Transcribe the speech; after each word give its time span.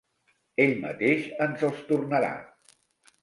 Ell 0.63 0.71
mateix 0.85 1.27
ens 1.45 1.65
els 1.69 1.83
tornarà. 1.91 2.31